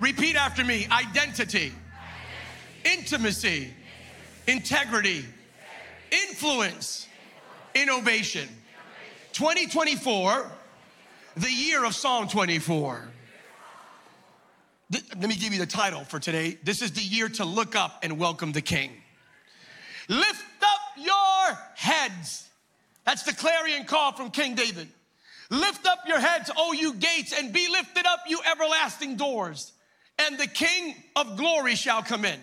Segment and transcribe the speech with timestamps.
[0.00, 1.72] Repeat after me identity,
[2.84, 3.72] intimacy,
[4.46, 5.24] integrity,
[6.28, 7.08] influence,
[7.74, 8.48] innovation.
[9.32, 10.50] 2024,
[11.36, 13.08] the year of Psalm 24.
[14.90, 16.58] Let me give you the title for today.
[16.62, 18.92] This is the year to look up and welcome the King.
[20.08, 22.48] Lift up your heads.
[23.04, 24.88] That's the clarion call from King David.
[25.50, 29.72] Lift up your heads, O you gates, and be lifted up, you everlasting doors,
[30.18, 32.38] and the King of glory shall come in.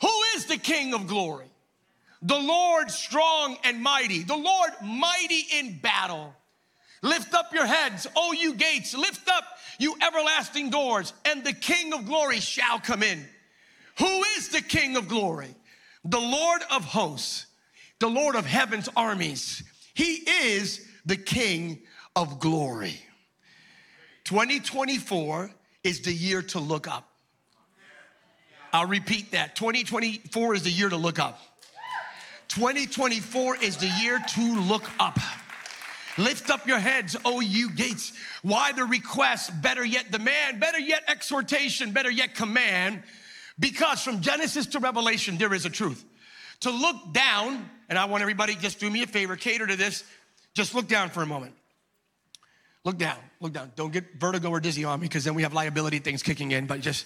[0.00, 1.50] Who is the King of glory?
[2.22, 6.34] The Lord strong and mighty, the Lord mighty in battle.
[7.02, 9.44] Lift up your heads, O you gates, lift up,
[9.78, 13.24] you everlasting doors, and the King of glory shall come in.
[13.98, 15.54] Who is the King of glory?
[16.04, 17.46] The Lord of hosts,
[17.98, 19.62] the Lord of heaven's armies.
[19.94, 21.82] He is the King
[22.14, 23.00] of glory.
[24.24, 25.50] 2024
[25.86, 27.08] is the year to look up.
[28.72, 29.54] I'll repeat that.
[29.54, 31.40] 2024 is the year to look up.
[32.48, 35.18] 2024 is the year to look up.
[36.18, 38.12] Lift up your heads, O you gates.
[38.42, 39.52] Why the request?
[39.62, 40.60] Better yet, demand.
[40.60, 41.92] Better yet, exhortation.
[41.92, 43.02] Better yet, command.
[43.58, 46.04] Because from Genesis to Revelation, there is a truth.
[46.60, 50.04] To look down, and I want everybody just do me a favor, cater to this.
[50.54, 51.54] Just look down for a moment.
[52.86, 53.72] Look down, look down.
[53.74, 56.68] Don't get vertigo or dizzy on me because then we have liability things kicking in,
[56.68, 57.04] but just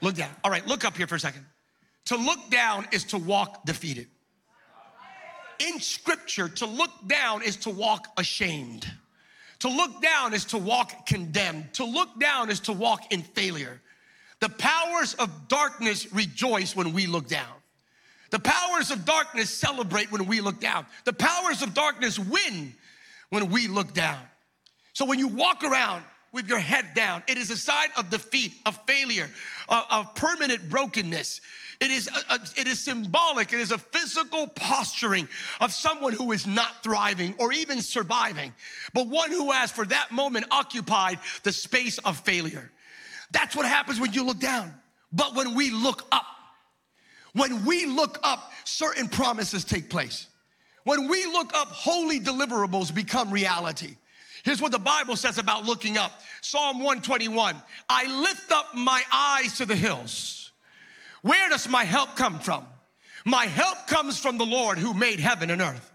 [0.00, 0.30] look down.
[0.42, 1.44] All right, look up here for a second.
[2.06, 4.06] To look down is to walk defeated.
[5.58, 8.90] In scripture, to look down is to walk ashamed.
[9.58, 11.74] To look down is to walk condemned.
[11.74, 13.82] To look down is to walk in failure.
[14.40, 17.52] The powers of darkness rejoice when we look down.
[18.30, 20.86] The powers of darkness celebrate when we look down.
[21.04, 22.72] The powers of darkness win
[23.28, 24.18] when we look down.
[24.94, 28.54] So when you walk around with your head down, it is a sign of defeat,
[28.64, 29.28] of failure,
[29.68, 31.40] of, of permanent brokenness.
[31.80, 33.52] It is, a, a, it is symbolic.
[33.52, 35.28] It is a physical posturing
[35.60, 38.54] of someone who is not thriving or even surviving,
[38.94, 42.70] but one who has, for that moment, occupied the space of failure.
[43.32, 44.72] That's what happens when you look down.
[45.12, 46.26] But when we look up,
[47.32, 50.28] when we look up, certain promises take place.
[50.84, 53.96] When we look up, holy deliverables become reality.
[54.44, 56.12] Here's what the Bible says about looking up
[56.42, 57.56] Psalm 121
[57.88, 60.52] I lift up my eyes to the hills.
[61.22, 62.66] Where does my help come from?
[63.24, 65.90] My help comes from the Lord who made heaven and earth.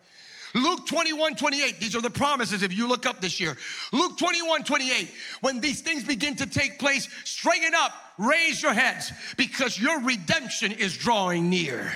[0.55, 3.55] Luke 21, 28, these are the promises if you look up this year.
[3.93, 9.11] Luke 21, 28, when these things begin to take place, straighten up, raise your heads,
[9.37, 11.93] because your redemption is drawing near.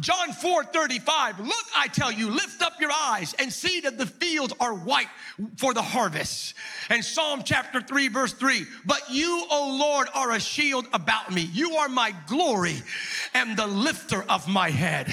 [0.00, 4.06] John 4 35, look, I tell you, lift up your eyes and see that the
[4.06, 5.08] fields are white
[5.56, 6.54] for the harvest.
[6.88, 11.42] And Psalm chapter 3, verse 3, but you, O Lord, are a shield about me.
[11.42, 12.82] You are my glory
[13.34, 15.12] and the lifter of my head.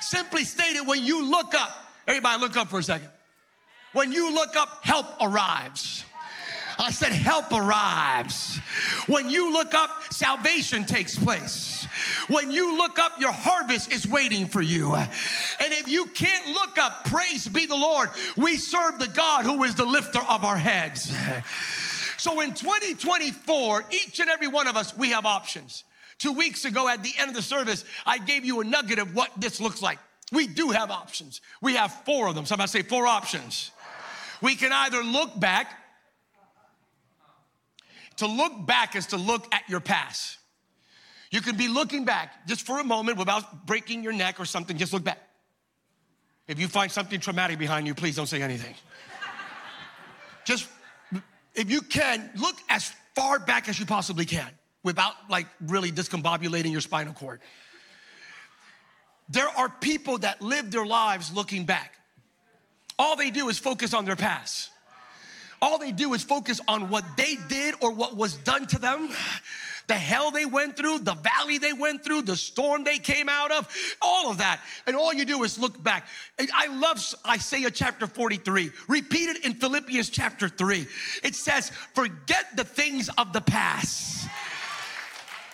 [0.00, 1.70] Simply stated, when you look up,
[2.06, 3.08] everybody look up for a second.
[3.92, 6.04] When you look up, help arrives.
[6.80, 8.58] I said, help arrives.
[9.06, 11.86] When you look up, salvation takes place.
[12.28, 14.94] When you look up, your harvest is waiting for you.
[14.94, 15.08] And
[15.60, 18.08] if you can't look up, praise be the Lord.
[18.36, 21.12] We serve the God who is the lifter of our heads.
[22.16, 25.84] So in 2024, each and every one of us, we have options.
[26.18, 29.14] Two weeks ago at the end of the service, I gave you a nugget of
[29.14, 29.98] what this looks like.
[30.32, 31.40] We do have options.
[31.60, 32.46] We have four of them.
[32.46, 33.70] Somebody say four options.
[34.40, 35.79] We can either look back.
[38.20, 40.36] To look back is to look at your past.
[41.30, 44.76] You can be looking back just for a moment without breaking your neck or something,
[44.76, 45.18] just look back.
[46.46, 48.74] If you find something traumatic behind you, please don't say anything.
[50.44, 50.68] just,
[51.54, 54.50] if you can, look as far back as you possibly can
[54.82, 57.40] without like really discombobulating your spinal cord.
[59.30, 61.94] There are people that live their lives looking back.
[62.98, 64.68] All they do is focus on their past.
[65.62, 69.10] All they do is focus on what they did or what was done to them
[69.90, 73.50] the hell they went through, the valley they went through, the storm they came out
[73.50, 73.68] of,
[74.00, 74.60] all of that.
[74.86, 76.06] And all you do is look back.
[76.54, 80.86] I love Isaiah chapter 43, repeated in Philippians chapter 3.
[81.24, 84.28] It says, Forget the things of the past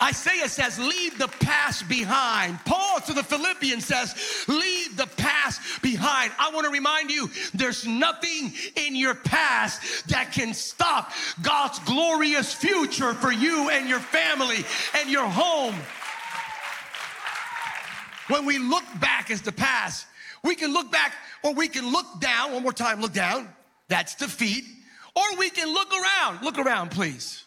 [0.01, 2.59] Isaiah says, leave the past behind.
[2.65, 6.31] Paul to the Philippians says, leave the past behind.
[6.39, 11.11] I want to remind you, there's nothing in your past that can stop
[11.41, 14.65] God's glorious future for you and your family
[14.99, 15.75] and your home.
[18.27, 20.05] When we look back as the past,
[20.43, 21.13] we can look back
[21.43, 22.53] or we can look down.
[22.53, 23.49] One more time, look down.
[23.87, 24.65] That's defeat.
[25.15, 26.43] Or we can look around.
[26.43, 27.43] Look around, please.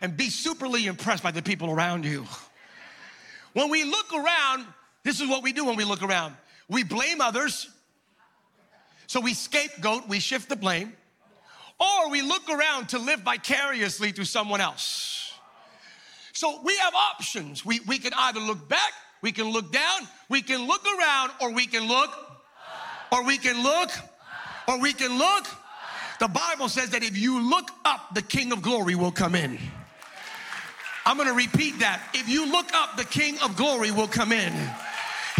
[0.00, 2.26] And be superly impressed by the people around you.
[3.52, 4.66] When we look around,
[5.02, 6.34] this is what we do when we look around.
[6.68, 7.68] We blame others.
[9.06, 10.92] So we scapegoat, we shift the blame.
[11.80, 15.32] Or we look around to live vicariously through someone else.
[16.32, 17.64] So we have options.
[17.64, 21.52] We, we can either look back, we can look down, we can look around, or
[21.52, 22.10] we can look,
[23.10, 23.90] or we can look,
[24.68, 25.46] or we can look.
[26.20, 29.58] The Bible says that if you look up, the King of glory will come in.
[31.06, 32.02] I'm gonna repeat that.
[32.14, 34.52] If you look up, the King of glory will come in.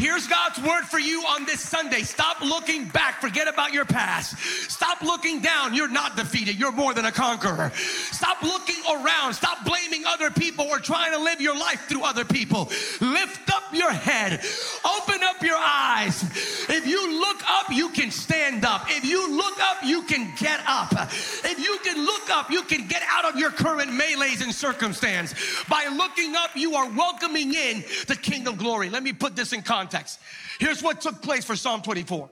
[0.00, 2.00] Here's God's word for you on this Sunday.
[2.04, 3.20] Stop looking back.
[3.20, 4.38] Forget about your past.
[4.70, 5.74] Stop looking down.
[5.74, 6.58] You're not defeated.
[6.58, 7.70] You're more than a conqueror.
[7.74, 9.34] Stop looking around.
[9.34, 12.70] Stop blaming other people or trying to live your life through other people.
[13.02, 14.40] Lift up your head.
[14.86, 16.22] Open up your eyes.
[16.70, 18.86] If you look up, you can stand up.
[18.88, 20.92] If you look up, you can get up.
[20.92, 25.34] If you can look up, you can get out of your current melees and circumstance.
[25.68, 28.88] By looking up, you are welcoming in the King of Glory.
[28.88, 30.20] Let me put this in context context.
[30.58, 32.30] Here's what took place for Psalm 24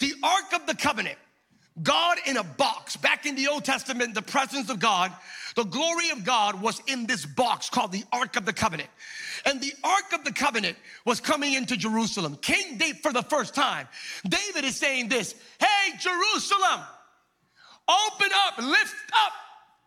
[0.00, 1.18] the Ark of the Covenant,
[1.82, 2.96] God in a box.
[2.96, 5.12] Back in the Old Testament, the presence of God,
[5.54, 8.88] the glory of God was in this box called the Ark of the Covenant.
[9.46, 12.36] And the Ark of the Covenant was coming into Jerusalem.
[12.40, 13.86] King David, for the first time,
[14.28, 16.80] David is saying this Hey, Jerusalem,
[17.88, 19.32] open up, lift up,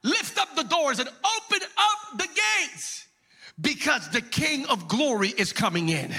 [0.03, 3.07] lift up the doors and open up the gates
[3.59, 6.13] because the King of glory is coming in.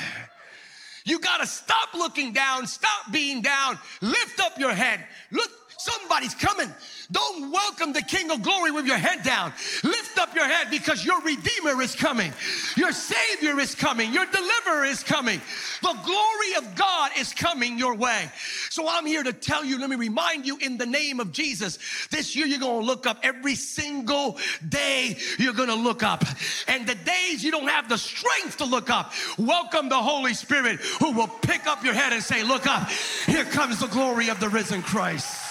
[1.08, 5.06] You got to stop looking down, stop being down, lift up your head.
[5.30, 6.70] Look, somebody's coming.
[7.10, 9.54] Don't welcome the King of Glory with your head down.
[9.82, 12.34] Lift up your head because your Redeemer is coming.
[12.76, 14.12] Your Savior is coming.
[14.12, 15.40] Your Deliverer is coming.
[15.80, 18.30] The glory of God is coming your way.
[18.68, 21.78] So I'm here to tell you, let me remind you in the name of Jesus,
[22.10, 24.36] this year you're going to look up every single
[24.68, 26.24] day you're going to look up.
[26.66, 30.80] And the days you don't have the strength to look up, welcome the Holy Spirit
[31.00, 32.90] who will pick up your head and say, Look up,
[33.24, 35.47] here comes the glory of the risen Christ.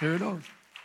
[0.00, 0.42] Here it is.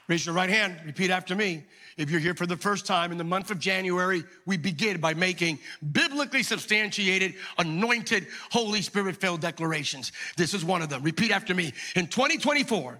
[0.07, 0.77] Raise your right hand.
[0.85, 1.63] Repeat after me.
[1.97, 5.13] If you're here for the first time in the month of January, we begin by
[5.13, 5.57] making
[5.93, 10.11] biblically substantiated, anointed, Holy Spirit filled declarations.
[10.35, 11.01] This is one of them.
[11.01, 11.73] Repeat after me.
[11.95, 12.99] In 2024,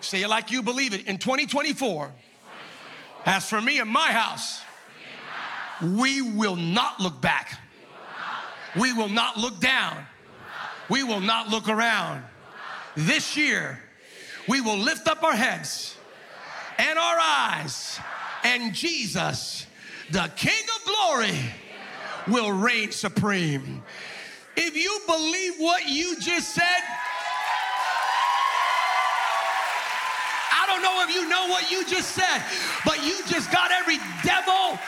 [0.00, 1.06] say it like you believe it.
[1.06, 2.12] In 2024,
[3.24, 4.60] as for me and my house,
[5.80, 7.60] we will not look back.
[8.78, 10.04] We will not look down.
[10.90, 12.24] We will not look around.
[12.96, 13.80] This year,
[14.48, 15.96] we will lift up our heads
[16.78, 17.98] and our eyes,
[18.42, 19.66] and Jesus,
[20.10, 21.38] the King of glory,
[22.26, 23.82] will reign supreme.
[24.56, 26.82] If you believe what you just said,
[30.52, 32.42] I don't know if you know what you just said,
[32.84, 34.78] but you just got every devil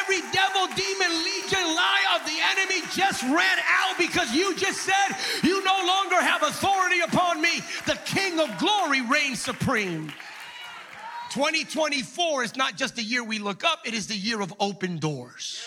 [0.00, 5.16] Every devil, demon, legion, lie of the enemy just ran out because you just said
[5.42, 7.60] you no longer have authority upon me.
[7.86, 10.12] The King of glory reigns supreme.
[11.30, 14.98] 2024 is not just the year we look up, it is the year of open
[14.98, 15.64] doors.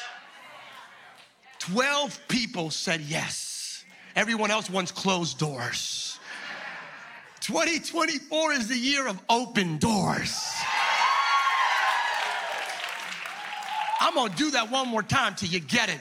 [1.60, 3.86] 12 people said yes.
[4.16, 6.19] Everyone else wants closed doors.
[7.40, 10.38] 2024 is the year of open doors.
[14.04, 15.98] I'm gonna do that one more time till you get it.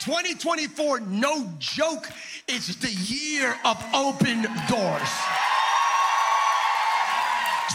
[0.00, 2.08] 2024, no joke,
[2.48, 5.12] it's the year of open doors.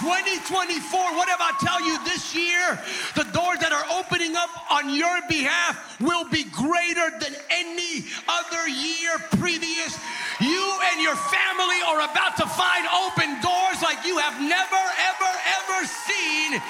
[0.01, 0.81] 2024,
[1.13, 2.81] whatever I tell you this year,
[3.13, 8.65] the doors that are opening up on your behalf will be greater than any other
[8.65, 9.93] year previous.
[10.41, 15.31] You and your family are about to find open doors like you have never, ever,
[15.61, 16.61] ever seen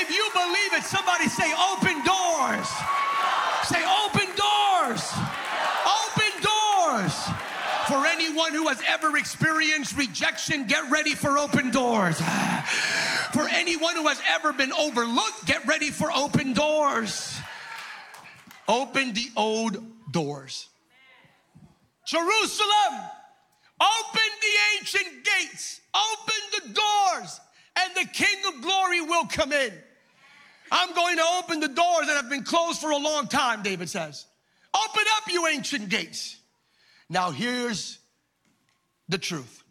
[0.00, 2.68] if you believe it, somebody say open doors.
[3.64, 5.12] Say open doors.
[6.06, 7.14] Open doors.
[7.88, 12.18] For anyone who has ever experienced rejection, get ready for open doors.
[13.32, 17.38] For anyone who has ever been overlooked, get ready for open doors.
[18.66, 20.68] Open the old doors.
[22.06, 22.94] Jerusalem,
[23.80, 27.40] open the ancient gates, open the doors
[27.78, 29.72] and the King of glory will come in.
[30.70, 33.88] I'm going to open the doors that have been closed for a long time, David
[33.88, 34.26] says.
[34.74, 36.36] Open up, you ancient gates.
[37.08, 37.98] Now, here's
[39.08, 39.62] the truth.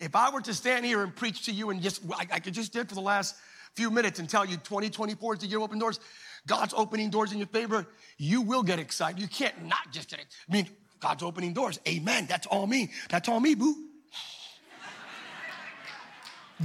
[0.00, 2.54] If I were to stand here and preach to you and just, I, I could
[2.54, 3.36] just did for the last
[3.74, 6.00] few minutes and tell you 2024 is the year of open doors,
[6.46, 7.86] God's opening doors in your favor,
[8.18, 9.20] you will get excited.
[9.20, 10.26] You can't not just get it.
[10.48, 10.68] I mean,
[10.98, 11.78] God's opening doors.
[11.86, 12.26] Amen.
[12.28, 12.90] That's all me.
[13.08, 13.76] That's all me, boo.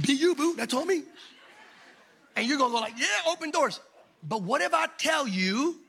[0.06, 0.54] Be you, boo.
[0.56, 1.02] That's all me.
[2.38, 3.80] And you're gonna go like, yeah, open doors.
[4.22, 5.80] But what if I tell you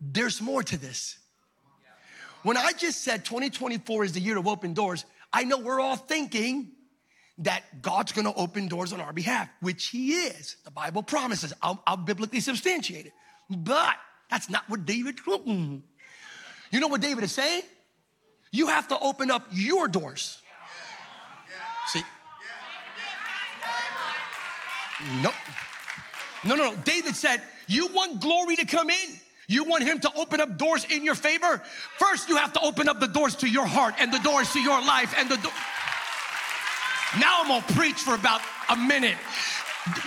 [0.00, 1.18] there's more to this?
[2.44, 5.96] When I just said 2024 is the year of open doors, I know we're all
[5.96, 6.70] thinking
[7.38, 10.54] that God's gonna open doors on our behalf, which He is.
[10.64, 11.52] The Bible promises.
[11.60, 13.12] I'll, I'll biblically substantiate it.
[13.50, 13.96] But
[14.30, 15.18] that's not what David.
[15.26, 15.82] You
[16.80, 17.62] know what David is saying?
[18.52, 20.40] You have to open up your doors.
[21.88, 22.04] See?
[25.22, 25.34] Nope.
[26.44, 26.76] No, no, no.
[26.84, 29.20] David said, You want glory to come in?
[29.46, 31.62] You want him to open up doors in your favor?
[31.96, 34.60] First, you have to open up the doors to your heart and the doors to
[34.60, 35.52] your life and the door.
[37.18, 39.16] Now I'm gonna preach for about a minute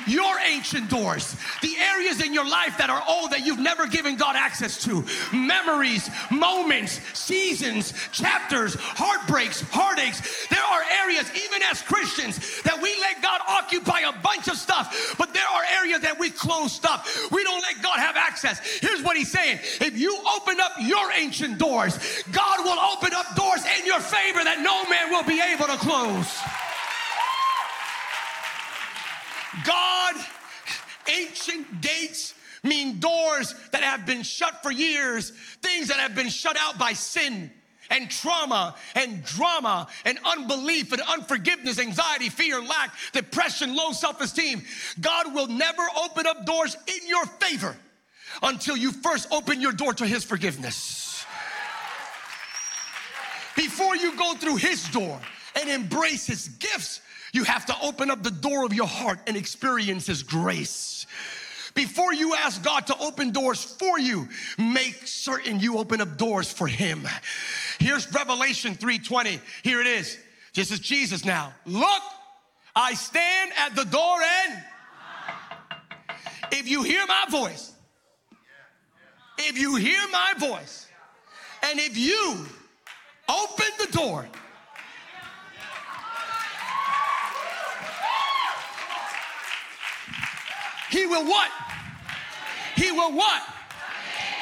[0.08, 4.16] your ancient doors, the areas in your life that are old that you've never given
[4.16, 10.22] God access to, memories, moments, seasons, chapters, heartbreaks, heartaches.
[10.50, 15.16] There are areas, even as Christians, that we let God occupy a bunch of stuff,
[15.18, 17.30] but there are areas that we close stuff.
[17.32, 18.60] We don't let God have access.
[18.80, 21.98] Here's what he's saying if you open up your ancient doors,
[22.32, 25.78] God will open up doors in your favor that no man will be able to
[25.78, 26.71] close.
[29.65, 30.15] God,
[31.08, 36.58] ancient gates mean doors that have been shut for years, things that have been shut
[36.60, 37.51] out by sin
[37.89, 44.63] and trauma and drama and unbelief and unforgiveness, anxiety, fear, lack, depression, low self esteem.
[45.00, 47.75] God will never open up doors in your favor
[48.41, 51.25] until you first open your door to His forgiveness.
[53.56, 55.20] Before you go through His door
[55.60, 57.01] and embrace His gifts,
[57.34, 61.06] you have to open up the door of your heart and experience His grace.
[61.74, 66.52] Before you ask God to open doors for you, make certain you open up doors
[66.52, 67.08] for Him.
[67.80, 69.40] Here's Revelation 3:20.
[69.64, 70.18] Here it is.
[70.54, 71.54] This is Jesus now.
[71.66, 72.04] Look,
[72.76, 74.64] I stand at the door and
[76.52, 77.72] if you hear my voice,
[79.38, 80.88] if you hear my voice,
[81.64, 82.46] and if you
[83.30, 84.28] open the door,
[90.91, 91.50] He will what?
[92.75, 93.41] He will what?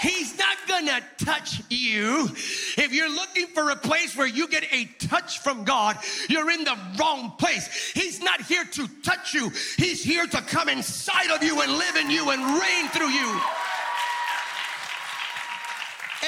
[0.01, 2.29] He's not gonna touch you.
[2.77, 5.97] If you're looking for a place where you get a touch from God,
[6.29, 7.91] you're in the wrong place.
[7.93, 11.95] He's not here to touch you, He's here to come inside of you and live
[11.97, 13.41] in you and reign through you.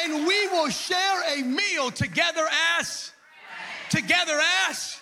[0.03, 2.45] And we will share a meal together
[2.79, 3.11] as,
[3.89, 4.97] together as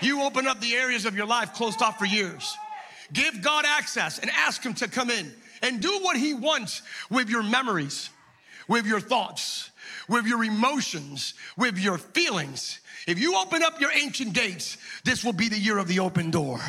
[0.00, 2.56] you open up the areas of your life closed off for years.
[3.12, 7.28] Give God access and ask Him to come in and do what He wants with
[7.28, 8.10] your memories,
[8.68, 9.70] with your thoughts,
[10.08, 12.80] with your emotions, with your feelings.
[13.06, 16.30] If you open up your ancient gates, this will be the year of the open
[16.30, 16.60] door.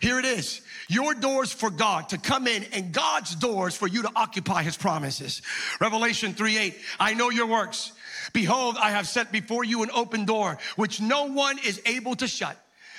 [0.00, 0.60] Here it is.
[0.88, 4.76] Your doors for God to come in and God's doors for you to occupy his
[4.76, 5.42] promises.
[5.80, 6.78] Revelation 3 8.
[7.00, 7.92] I know your works.
[8.32, 12.26] Behold, I have set before you an open door, which no one is able to
[12.26, 12.56] shut.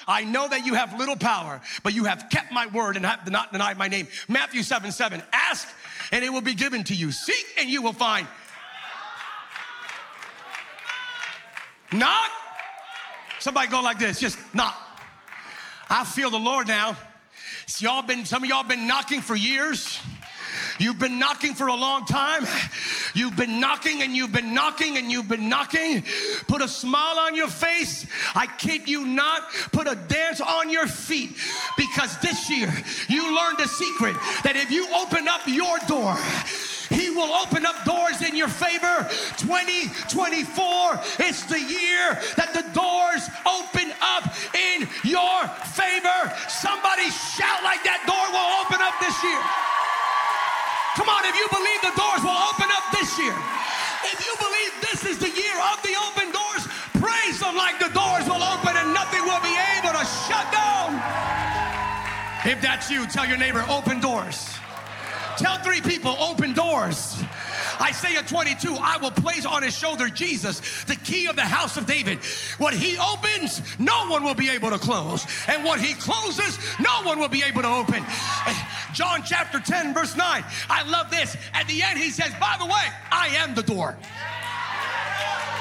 [0.10, 3.30] I know that you have little power, but you have kept my word and have
[3.30, 4.08] not denied my name.
[4.28, 5.22] Matthew 7 7.
[5.32, 5.68] Ask
[6.12, 7.12] and it will be given to you.
[7.12, 8.28] Seek and you will find.
[11.92, 12.32] Knock.
[13.40, 14.76] Somebody go like this, just knock.
[15.90, 16.98] I feel the Lord now.
[17.68, 20.00] So y'all been, some of y'all been knocking for years.
[20.80, 22.46] You've been knocking for a long time.
[23.14, 26.04] You've been knocking and you've been knocking and you've been knocking.
[26.48, 28.06] Put a smile on your face.
[28.34, 29.50] I kid you not.
[29.72, 31.36] Put a dance on your feet
[31.78, 32.72] because this year
[33.10, 36.16] you learned a secret that if you open up your door,
[36.90, 39.08] he will open up doors in your favor.
[39.38, 46.20] 2024 is the year that the doors open up in your favor.
[46.48, 49.44] Somebody shout like that door will open up this year.
[50.96, 53.36] Come on, if you believe the doors will open up this year,
[54.10, 56.64] if you believe this is the year of the open doors,
[56.98, 60.96] praise them like the doors will open and nothing will be able to shut down.
[62.46, 64.50] If that's you, tell your neighbor, open doors.
[65.38, 67.22] Tell three people, open doors.
[67.82, 71.86] Isaiah 22, I will place on his shoulder Jesus, the key of the house of
[71.86, 72.20] David.
[72.58, 75.26] What he opens, no one will be able to close.
[75.48, 78.04] And what he closes, no one will be able to open.
[78.48, 80.44] Eh, John chapter 10, verse 9.
[80.70, 81.38] I love this.
[81.54, 83.98] At the end, he says, By the way, I am the door.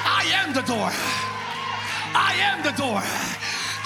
[0.04, 0.90] I am the door.
[2.14, 3.02] I am the door.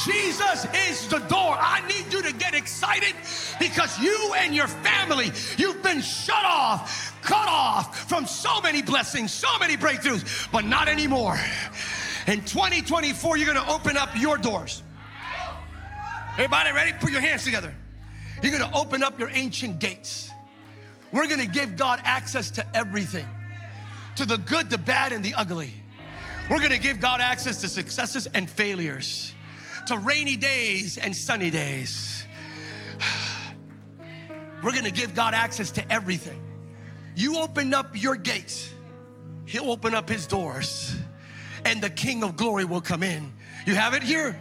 [0.05, 1.57] Jesus is the door.
[1.59, 3.15] I need you to get excited
[3.61, 9.33] because you and your family, you've been shut off, cut off from so many blessings,
[9.33, 11.39] so many breakthroughs, but not anymore.
[12.27, 14.83] In 2024, you're to open up your doors.
[16.35, 16.93] Everybody ready?
[16.99, 17.75] Put your hands together.
[18.43, 20.31] You're gonna open up your ancient gates.
[21.13, 23.27] We're gonna give God access to everything,
[24.17, 25.73] to the good, the bad, and the ugly.
[26.51, 29.33] We're gonna give God access to successes and failures,
[29.87, 32.25] to rainy days and sunny days.
[34.63, 36.42] We're gonna give God access to everything.
[37.15, 38.73] You open up your gates,
[39.47, 40.95] He'll open up His doors,
[41.65, 43.33] and the King of Glory will come in.
[43.67, 44.39] You have it here?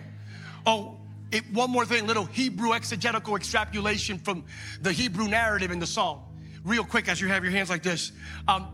[0.65, 0.97] Oh,
[1.31, 4.43] it, one more thing, little Hebrew exegetical extrapolation from
[4.81, 6.27] the Hebrew narrative in the song.
[6.63, 8.11] Real quick, as you have your hands like this.
[8.47, 8.67] Um,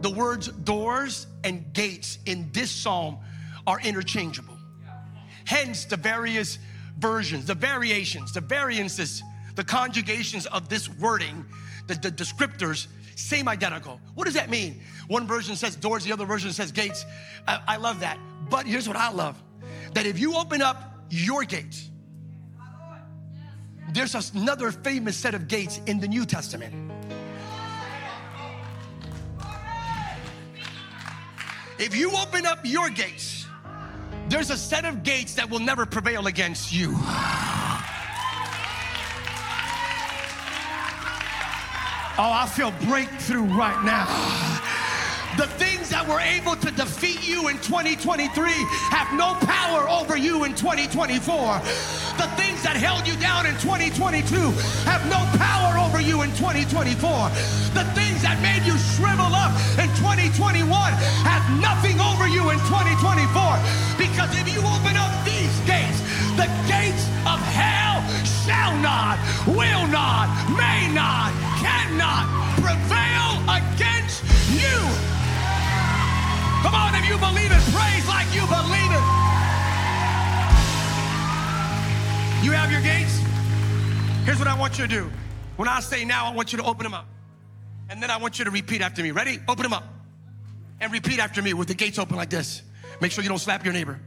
[0.00, 3.18] the words doors and gates in this psalm
[3.66, 4.56] are interchangeable.
[5.46, 6.58] Hence, the various
[6.98, 9.22] versions, the variations, the variances,
[9.54, 11.44] the conjugations of this wording,
[11.86, 14.00] the, the descriptors, same identical.
[14.14, 14.80] What does that mean?
[15.08, 17.04] One version says doors, the other version says gates.
[17.46, 18.18] I, I love that.
[18.50, 19.40] But here's what I love
[19.94, 21.90] that if you open up your gates,
[23.92, 26.74] there's another famous set of gates in the New Testament.
[31.78, 33.46] If you open up your gates,
[34.28, 36.96] there's a set of gates that will never prevail against you.
[42.16, 44.06] Oh, I feel breakthrough right now.
[45.34, 48.30] The things that were able to defeat you in 2023
[48.94, 51.18] have no power over you in 2024.
[52.14, 54.30] The things that held you down in 2022
[54.86, 56.94] have no power over you in 2024.
[57.74, 60.70] The things that made you shrivel up in 2021
[61.26, 63.26] have nothing over you in 2024.
[63.98, 65.98] Because if you open up these gates,
[66.38, 69.18] the gates of hell shall not,
[69.50, 71.43] will not, may not,
[72.60, 74.78] prevail against you.
[76.62, 79.04] Come on, if you believe it, praise like you believe it.
[82.44, 83.18] You have your gates?
[84.24, 85.10] Here's what I want you to do.
[85.56, 87.06] When I say now, I want you to open them up.
[87.88, 89.10] And then I want you to repeat after me.
[89.10, 89.38] Ready?
[89.48, 89.84] Open them up.
[90.80, 92.62] And repeat after me with the gates open like this.
[93.00, 93.98] Make sure you don't slap your neighbor.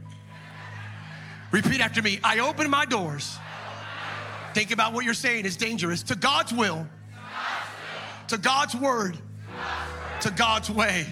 [1.50, 2.20] Repeat after me.
[2.22, 3.38] I open my doors.
[4.54, 6.02] Think about what you're saying is dangerous.
[6.04, 6.86] To God's will,
[8.28, 9.16] to God's word,
[10.20, 11.06] to God's way,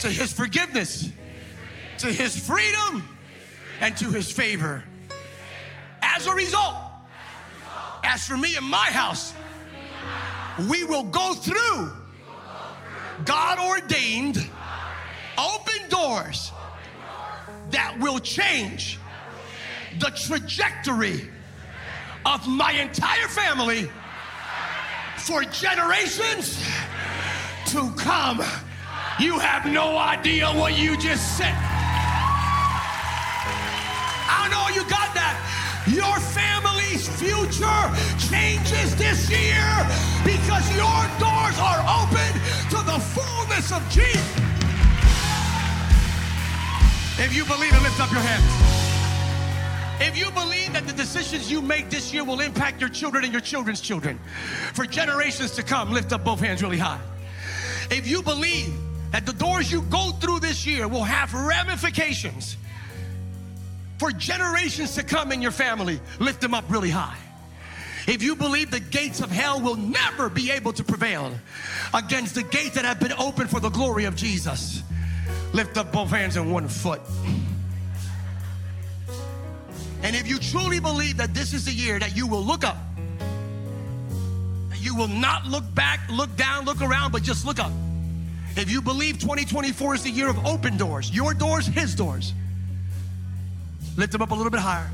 [0.00, 1.10] to His forgiveness,
[1.98, 3.08] to His freedom,
[3.80, 4.84] and to His favor.
[6.02, 6.76] As a result,
[8.04, 9.32] as for me and my house,
[10.68, 11.90] we will go through
[13.24, 14.36] God ordained
[15.38, 16.52] open doors
[17.70, 18.98] that will change
[19.98, 21.28] the trajectory
[22.24, 23.90] of my entire family
[25.22, 26.58] for generations
[27.66, 28.42] to come.
[29.20, 31.54] You have no idea what you just said.
[34.26, 35.38] I know you got that.
[35.86, 37.82] Your family's future
[38.18, 39.62] changes this year
[40.26, 42.32] because your doors are open
[42.74, 44.26] to the fullness of Jesus.
[47.18, 48.81] If you believe it, lift up your hands.
[50.02, 53.32] If you believe that the decisions you make this year will impact your children and
[53.32, 54.18] your children's children
[54.74, 57.00] for generations to come, lift up both hands really high.
[57.88, 58.74] If you believe
[59.12, 62.56] that the doors you go through this year will have ramifications
[63.98, 67.16] for generations to come in your family, lift them up really high.
[68.08, 71.32] If you believe the gates of hell will never be able to prevail
[71.94, 74.82] against the gates that have been opened for the glory of Jesus,
[75.52, 77.02] lift up both hands and one foot.
[80.02, 82.76] And if you truly believe that this is the year that you will look up,
[84.70, 87.72] that you will not look back, look down, look around, but just look up.
[88.56, 92.34] If you believe 2024 is the year of open doors, your doors, his doors,
[93.96, 94.90] lift them up a little bit higher.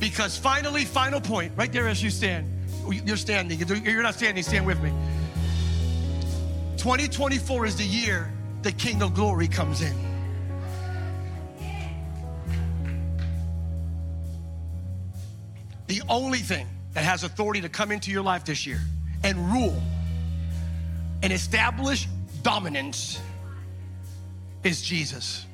[0.00, 2.46] Because finally, final point, right there as you stand,
[2.90, 4.92] you're standing, you're not standing, stand with me.
[6.76, 8.30] 2024 is the year
[8.62, 10.13] the King of Glory comes in.
[15.86, 18.80] The only thing that has authority to come into your life this year
[19.22, 19.80] and rule
[21.22, 22.08] and establish
[22.42, 23.20] dominance
[24.62, 25.46] is Jesus.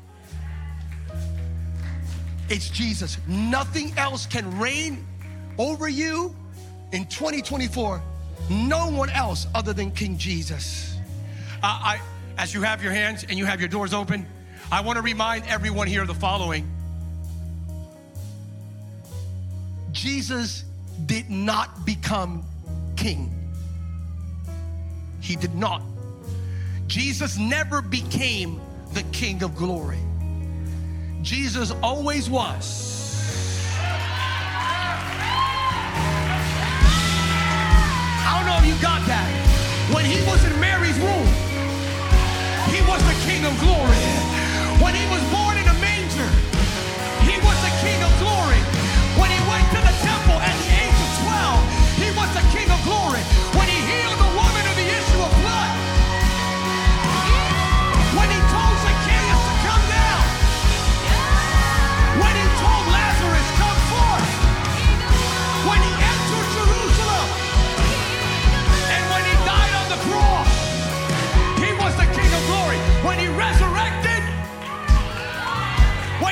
[2.48, 3.18] It's Jesus.
[3.28, 5.06] Nothing else can reign
[5.58, 6.34] over you
[6.92, 8.02] in 2024.
[8.50, 10.96] No one else other than King Jesus.
[11.62, 12.00] Uh, I,
[12.38, 14.26] as you have your hands and you have your doors open,
[14.72, 16.68] I want to remind everyone here of the following.
[19.92, 20.64] Jesus
[21.07, 22.44] did not become
[22.96, 23.35] king.
[25.20, 25.83] He did not.
[26.87, 28.61] Jesus never became
[28.94, 29.98] the king of glory.
[31.22, 32.88] Jesus always was.
[38.26, 39.29] I don't know if you got that.
[39.94, 41.26] When he was in Mary's womb,
[42.74, 43.96] he was the king of glory.
[44.83, 45.69] When he was born in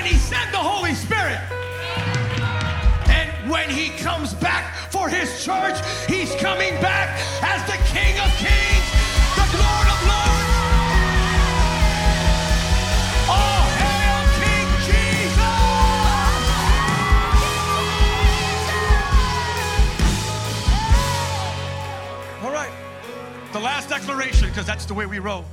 [0.09, 1.39] he sent the Holy Spirit,
[3.11, 5.77] and when he comes back for his church,
[6.09, 8.89] he's coming back as the King of kings,
[9.37, 10.49] the Lord of lords.
[13.29, 15.45] Oh, hail King Jesus!
[22.45, 22.73] All right.
[23.53, 25.45] The last declaration, because that's the way we roll.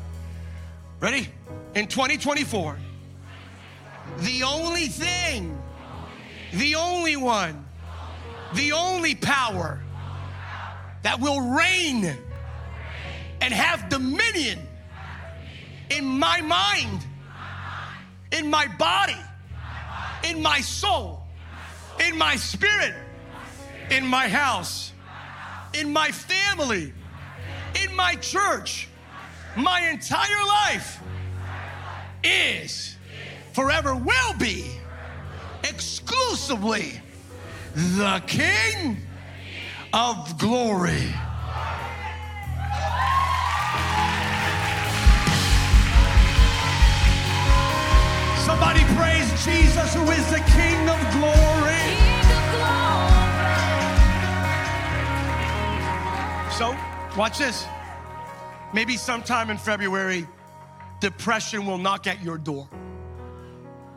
[1.01, 1.27] Ready?
[1.75, 2.77] In 2024,
[4.19, 5.57] the only thing,
[6.53, 7.65] the only one,
[8.53, 9.81] the only power
[11.03, 12.17] that will reign
[13.41, 14.59] and have dominion
[15.89, 17.05] in my mind,
[18.31, 19.17] in my body,
[20.23, 21.21] in my soul,
[22.05, 22.93] in my spirit,
[23.91, 24.93] in my house,
[25.73, 26.93] in my family,
[27.83, 28.87] in my church,
[29.55, 31.01] my entire life
[32.23, 32.94] is,
[33.55, 34.65] forever will be,
[35.63, 36.99] exclusively
[37.73, 38.97] the King
[39.93, 41.07] of glory.
[48.43, 51.79] Somebody praise Jesus, who is the King of glory.
[56.51, 56.75] So,
[57.17, 57.65] watch this.
[58.73, 60.27] Maybe sometime in February,
[60.99, 62.67] depression will knock at your door.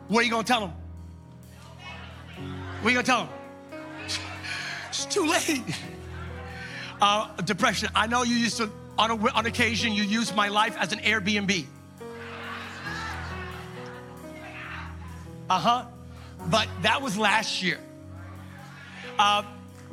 [0.09, 0.73] What are you gonna tell them?
[2.81, 3.33] What are you gonna tell them?
[4.89, 5.61] It's too late.
[6.99, 7.89] Uh, depression.
[7.95, 10.99] I know you used to, on, a, on occasion, you used my life as an
[10.99, 11.65] Airbnb.
[15.49, 15.85] Uh huh.
[16.47, 17.79] But that was last year.
[19.19, 19.43] Uh,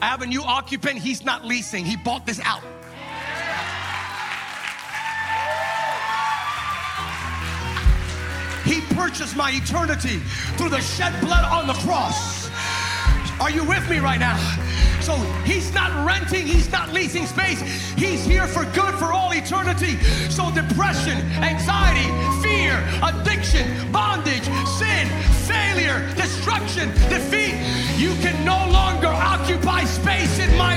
[0.00, 0.98] I have a new occupant.
[0.98, 2.62] He's not leasing, he bought this out.
[8.96, 10.18] Purchased my eternity
[10.56, 12.50] through the shed blood on the cross.
[13.38, 14.38] Are you with me right now?
[15.02, 17.60] So he's not renting, he's not leasing space.
[17.94, 19.98] He's here for good for all eternity.
[20.30, 22.08] So depression, anxiety,
[22.42, 25.06] fear, addiction, bondage, sin,
[25.44, 27.54] failure, destruction, defeat,
[28.00, 30.75] you can no longer occupy space in my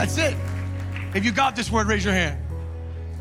[0.00, 0.34] That's it.
[1.14, 2.42] If you got this word, raise your hand.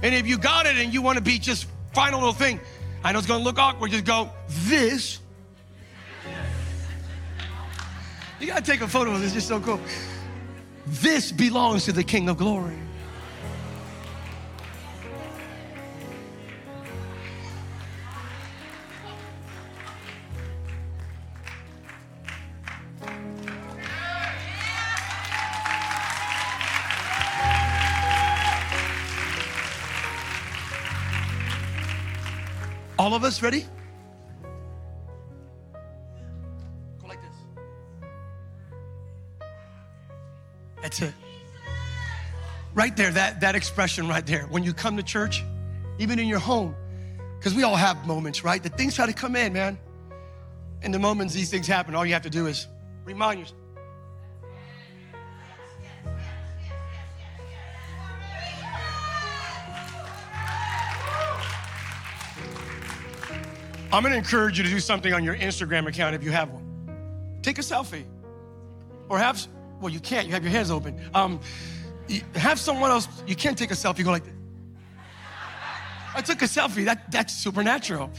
[0.02, 2.58] And if you got it and you want to be just final little thing,
[3.04, 5.20] I know it's going to look awkward, just go, this.
[8.40, 9.78] You got to take a photo of this, it's just so cool.
[10.88, 12.78] This belongs to the King of glory.
[33.10, 33.66] All of us ready?
[37.02, 37.36] Go like this.
[40.84, 41.16] That's it.
[42.76, 44.44] Right there, that, that expression right there.
[44.52, 45.44] When you come to church,
[45.98, 46.76] even in your home,
[47.40, 48.62] because we all have moments, right?
[48.62, 49.80] The things try to come in, man.
[50.84, 52.68] And the moments these things happen, all you have to do is
[53.06, 53.59] remind yourself.
[63.92, 67.40] I'm gonna encourage you to do something on your Instagram account if you have one.
[67.42, 68.06] Take a selfie.
[69.10, 69.48] Or have,
[69.82, 71.00] well, you can't, you have your hands open.
[71.16, 71.40] Um,
[72.36, 74.34] have someone else, you can't take a selfie, go like this.
[76.16, 78.12] I took a selfie, that, that's supernatural.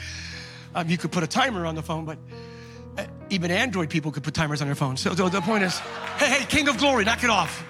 [0.74, 2.18] Um, you could put a timer on the phone, but
[2.98, 4.96] uh, even Android people could put timers on their phone.
[4.96, 5.78] So, so the point is,
[6.18, 7.64] hey, hey, King of Glory, knock it off.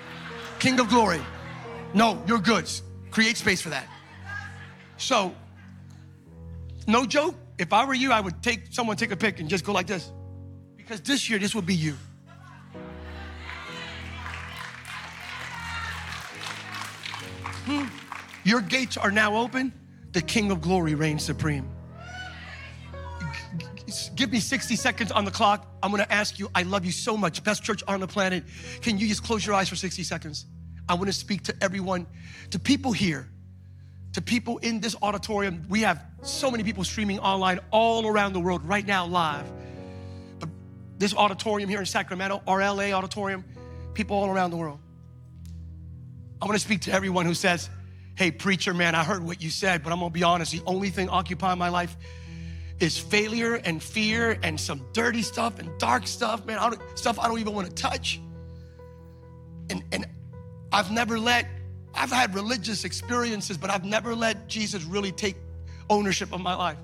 [0.58, 1.20] King of Glory.
[1.92, 2.70] No, you're good.
[3.10, 3.86] Create space for that.
[4.96, 5.34] So,
[6.86, 7.34] no joke.
[7.60, 9.86] If I were you, I would take someone take a pic and just go like
[9.86, 10.10] this.
[10.78, 11.94] Because this year, this will be you.
[17.66, 17.84] Hmm.
[18.44, 19.74] Your gates are now open.
[20.12, 21.68] The King of Glory reigns supreme.
[24.14, 25.68] give me 60 seconds on the clock.
[25.82, 28.44] I'm gonna ask you, I love you so much, best church on the planet.
[28.80, 30.46] Can you just close your eyes for 60 seconds?
[30.88, 32.06] I wanna speak to everyone,
[32.52, 33.28] to people here,
[34.12, 35.64] to people in this auditorium.
[35.68, 39.50] We have so many people streaming online all around the world right now, live.
[40.38, 40.48] But
[40.98, 43.44] this auditorium here in Sacramento, RLA auditorium,
[43.94, 44.80] people all around the world.
[46.42, 47.68] I wanna speak to everyone who says,
[48.16, 50.90] Hey, preacher, man, I heard what you said, but I'm gonna be honest, the only
[50.90, 51.96] thing occupying my life
[52.80, 57.28] is failure and fear and some dirty stuff and dark stuff, man, I stuff I
[57.28, 58.20] don't even want to touch.
[59.68, 60.06] And, and
[60.72, 61.46] I've never let,
[61.94, 65.36] I've had religious experiences, but I've never let Jesus really take
[65.88, 66.78] ownership of my life.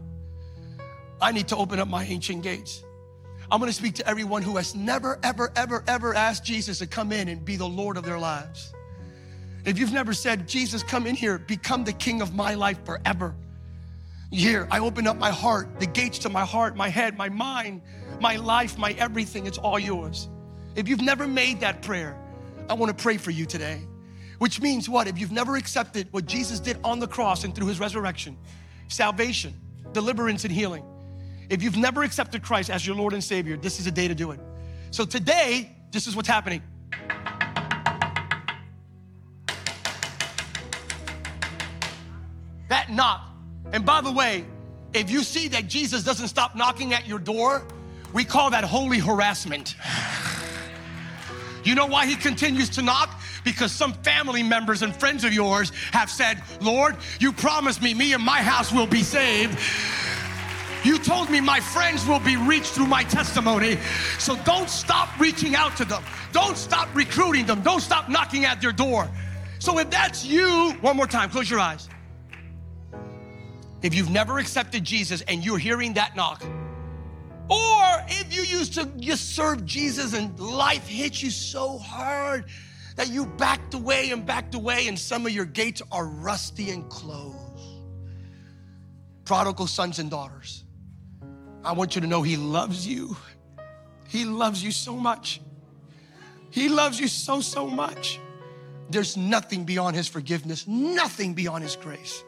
[1.20, 2.82] I need to open up my ancient gates.
[3.50, 7.12] I'm gonna speak to everyone who has never, ever, ever, ever asked Jesus to come
[7.12, 8.72] in and be the Lord of their lives.
[9.64, 13.34] If you've never said, Jesus, come in here, become the king of my life forever
[14.30, 17.82] here, I open up my heart, the gates to my heart, my head, my mind,
[18.20, 19.46] my life, my everything.
[19.46, 20.28] It's all yours.
[20.74, 22.18] If you've never made that prayer,
[22.68, 23.80] I want to pray for you today.
[24.38, 25.06] Which means what?
[25.06, 28.36] If you've never accepted what Jesus did on the cross and through his resurrection,
[28.88, 29.54] salvation,
[29.92, 30.84] deliverance, and healing.
[31.48, 34.14] If you've never accepted Christ as your Lord and Savior, this is a day to
[34.14, 34.40] do it.
[34.90, 36.62] So today, this is what's happening.
[42.68, 43.26] That knock
[43.72, 44.44] and by the way,
[44.92, 47.66] if you see that Jesus doesn't stop knocking at your door,
[48.12, 49.76] we call that holy harassment.
[51.66, 53.20] You know why he continues to knock?
[53.44, 58.12] Because some family members and friends of yours have said, Lord, you promised me, me
[58.12, 59.58] and my house will be saved.
[60.84, 63.78] You told me my friends will be reached through my testimony.
[64.20, 66.04] So don't stop reaching out to them.
[66.30, 67.62] Don't stop recruiting them.
[67.62, 69.10] Don't stop knocking at their door.
[69.58, 71.88] So if that's you, one more time, close your eyes.
[73.82, 76.44] If you've never accepted Jesus and you're hearing that knock,
[77.48, 82.46] or if you used to just serve Jesus and life hit you so hard
[82.96, 86.88] that you backed away and backed away and some of your gates are rusty and
[86.88, 87.36] closed.
[89.24, 90.64] Prodigal sons and daughters,
[91.64, 93.16] I want you to know He loves you.
[94.08, 95.40] He loves you so much.
[96.50, 98.20] He loves you so, so much.
[98.88, 102.22] There's nothing beyond His forgiveness, nothing beyond His grace.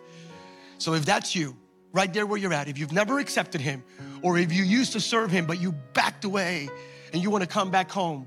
[0.79, 1.57] So if that's you,
[1.93, 3.83] right there where you're at, if you've never accepted Him,
[4.23, 6.69] or if you used to serve Him but you backed away
[7.13, 8.27] and you want to come back home,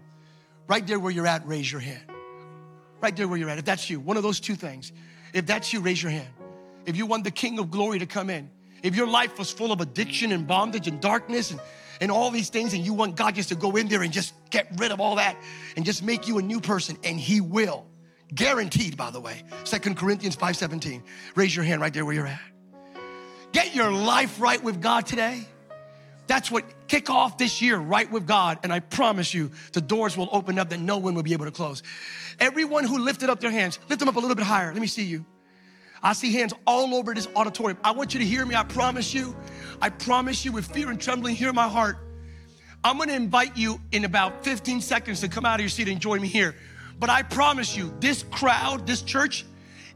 [0.67, 2.03] right there where you're at, raise your hand.
[3.01, 3.57] Right there where you're at.
[3.57, 4.91] If that's you, one of those two things.
[5.33, 6.27] If that's you, raise your hand.
[6.85, 8.49] If you want the King of Glory to come in,
[8.83, 11.59] if your life was full of addiction and bondage and darkness and,
[11.99, 14.33] and all these things, and you want God just to go in there and just
[14.49, 15.37] get rid of all that
[15.75, 17.85] and just make you a new person, and He will.
[18.33, 19.43] Guaranteed, by the way.
[19.65, 21.03] Second Corinthians 5:17.
[21.35, 22.50] Raise your hand right there where you're at.
[23.51, 25.45] Get your life right with God today.
[26.27, 28.59] That's what kick off this year right with God.
[28.63, 31.45] And I promise you, the doors will open up that no one will be able
[31.45, 31.83] to close.
[32.39, 34.71] Everyone who lifted up their hands, lift them up a little bit higher.
[34.71, 35.25] Let me see you.
[36.01, 37.77] I see hands all over this auditorium.
[37.83, 38.55] I want you to hear me.
[38.55, 39.35] I promise you.
[39.81, 41.97] I promise you with fear and trembling, hear my heart.
[42.83, 45.99] I'm gonna invite you in about 15 seconds to come out of your seat and
[45.99, 46.55] join me here.
[46.99, 49.45] But I promise you, this crowd, this church,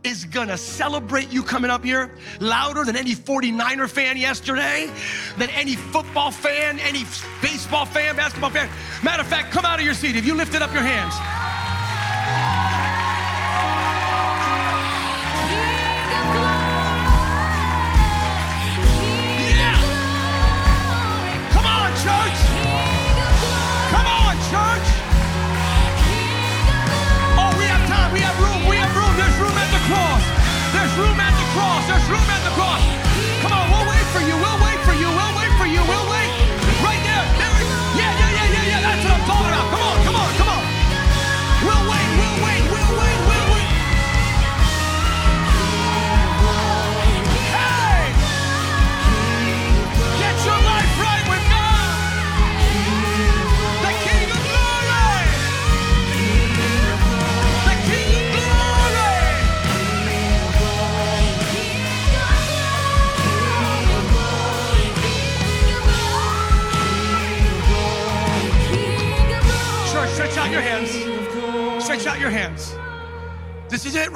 [0.06, 4.90] is gonna celebrate you coming up here louder than any 49er fan yesterday,
[5.38, 7.04] than any football fan, any
[7.42, 8.70] baseball fan, basketball fan.
[9.04, 11.45] Matter of fact, come out of your seat if you lifted up your hands.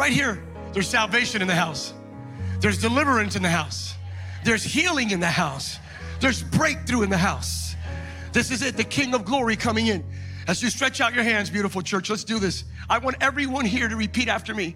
[0.10, 0.44] Right here.
[0.74, 1.94] There's salvation in the house.
[2.62, 3.96] There's deliverance in the house.
[4.44, 5.78] There's healing in the house.
[6.20, 7.76] There's breakthrough in the house.
[8.34, 10.04] This is it, the King of Glory coming in.
[10.48, 12.64] As you stretch out your hands, beautiful church, let's do this.
[12.90, 14.76] I want everyone here to repeat after me.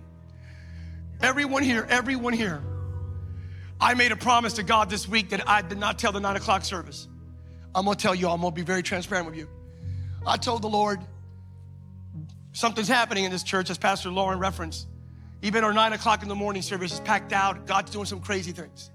[1.21, 2.61] Everyone here, everyone here.
[3.81, 6.35] I made a promise to God this week that I did not tell the nine
[6.35, 7.07] o'clock service.
[7.73, 9.49] I'm gonna tell you, I'm gonna be very transparent with you.
[10.27, 10.99] I told the Lord,
[12.51, 14.87] something's happening in this church, as Pastor Lauren referenced.
[15.43, 17.67] Even our nine o'clock in the morning service is packed out.
[17.67, 18.89] God's doing some crazy things.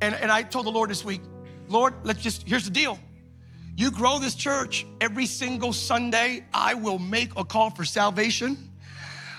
[0.00, 1.20] And, and I told the Lord this week,
[1.68, 2.98] Lord, let's just, here's the deal.
[3.76, 8.70] You grow this church every single Sunday, I will make a call for salvation.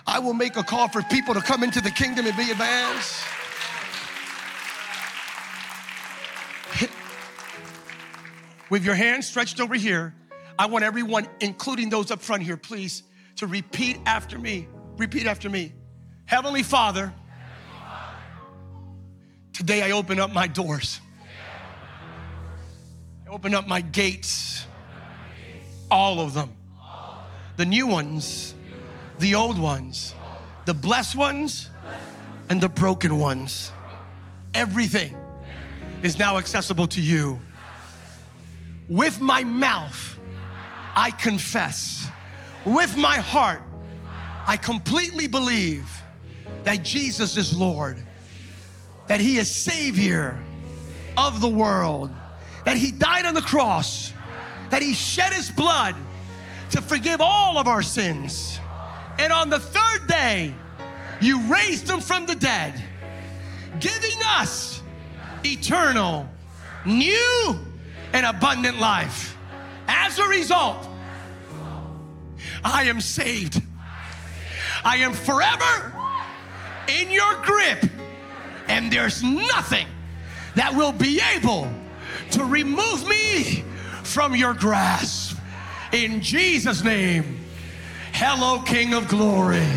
[0.05, 3.23] I will make a call for people to come into the kingdom and be advanced.
[8.69, 10.15] With your hands stretched over here,
[10.57, 13.03] I want everyone, including those up front here, please,
[13.37, 14.67] to repeat after me.
[14.97, 15.73] Repeat after me.
[16.31, 17.11] Heavenly Father,
[19.51, 21.01] today I open up my doors.
[23.27, 24.65] I open up my gates,
[25.91, 26.55] all of them.
[27.57, 28.55] The new ones,
[29.19, 30.15] the old ones,
[30.63, 31.69] the blessed ones,
[32.47, 33.73] and the broken ones.
[34.53, 35.13] Everything
[36.01, 37.41] is now accessible to you.
[38.87, 40.17] With my mouth,
[40.95, 42.07] I confess.
[42.63, 43.63] With my heart,
[44.47, 46.00] I completely believe
[46.63, 47.97] that Jesus is Lord,
[49.07, 50.37] that He is Savior
[51.17, 52.11] of the world,
[52.65, 54.13] that He died on the cross,
[54.69, 55.95] that He shed His blood
[56.71, 58.59] to forgive all of our sins.
[59.19, 60.53] And on the third day,
[61.19, 62.81] you raised Him from the dead,
[63.79, 64.81] giving us
[65.43, 66.27] eternal,
[66.85, 67.59] new,
[68.13, 69.37] and abundant life.
[69.87, 70.87] As a result,
[72.63, 73.61] I am saved.
[74.83, 75.93] I am forever
[76.87, 77.83] in your grip,
[78.67, 79.87] and there's nothing
[80.55, 81.67] that will be able
[82.31, 83.63] to remove me
[84.03, 85.37] from your grasp.
[85.91, 87.39] In Jesus' name,
[88.13, 89.67] hello, King of Glory.